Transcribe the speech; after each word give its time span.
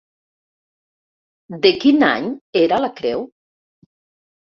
De 1.67 1.73
quin 1.85 2.09
any 2.09 2.35
era 2.65 2.83
la 2.85 2.93
creu? 3.01 3.25